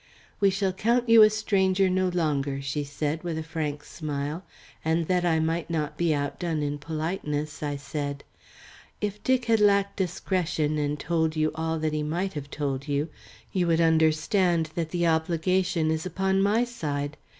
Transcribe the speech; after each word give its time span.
"We 0.39 0.49
shall 0.49 0.73
count 0.73 1.07
you 1.09 1.21
a 1.21 1.29
stranger 1.29 1.87
no 1.87 2.09
longer," 2.09 2.59
she 2.59 2.83
said, 2.83 3.21
with 3.23 3.37
a 3.37 3.43
frank 3.43 3.83
smile, 3.83 4.43
and 4.83 5.05
that 5.05 5.23
I 5.23 5.39
might 5.39 5.69
not 5.69 5.95
be 5.95 6.11
outdone 6.11 6.63
in 6.63 6.79
politeness, 6.79 7.61
I 7.61 7.75
said: 7.75 8.23
"If 8.99 9.21
Dick 9.21 9.45
had 9.45 9.59
lacked 9.59 9.97
discretion 9.97 10.79
and 10.79 10.99
told 10.99 11.35
you 11.35 11.51
all 11.53 11.77
that 11.77 11.93
he 11.93 12.01
might 12.01 12.33
have 12.33 12.49
told, 12.49 12.87
you 12.87 13.09
would 13.53 13.79
understand 13.79 14.71
that 14.73 14.89
the 14.89 15.05
obligation 15.05 15.91
is 15.91 16.03
upon 16.07 16.41
my 16.41 16.63
side. 16.63 17.15